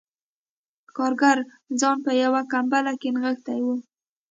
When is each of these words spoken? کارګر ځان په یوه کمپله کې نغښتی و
کارګر 0.95 1.37
ځان 1.79 1.97
په 2.05 2.11
یوه 2.23 2.41
کمپله 2.53 2.93
کې 3.01 3.09
نغښتی 3.13 3.59
و 3.63 3.67